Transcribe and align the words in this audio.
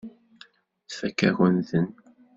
Tfakk-akent-ten. 0.89 1.87